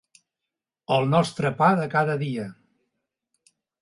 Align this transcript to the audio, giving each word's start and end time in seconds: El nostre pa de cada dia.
El 0.95 1.05
nostre 1.11 1.51
pa 1.59 1.67
de 1.81 1.85
cada 1.93 2.17
dia. 2.23 2.47